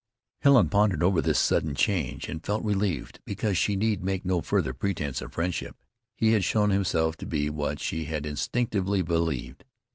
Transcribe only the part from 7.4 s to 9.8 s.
what she had instinctively believed.